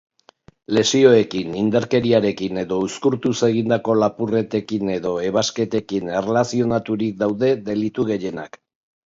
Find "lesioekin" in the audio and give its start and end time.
0.75-1.51